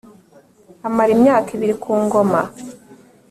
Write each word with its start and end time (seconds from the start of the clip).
Amara 0.87 1.11
imyaka 1.17 1.47
ibiri 1.55 1.75
ku 1.81 1.91
ngoma 2.03 2.41